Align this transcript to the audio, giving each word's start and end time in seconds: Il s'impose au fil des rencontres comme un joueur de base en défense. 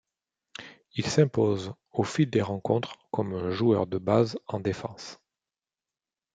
Il 0.95 1.05
s'impose 1.05 1.75
au 1.91 2.01
fil 2.01 2.27
des 2.27 2.41
rencontres 2.41 2.97
comme 3.11 3.35
un 3.35 3.51
joueur 3.51 3.85
de 3.85 3.99
base 3.99 4.39
en 4.47 4.59
défense. 4.59 5.19